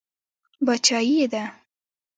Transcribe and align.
باچایي 0.65 1.13
یې 1.19 1.27
ده. 1.33 1.43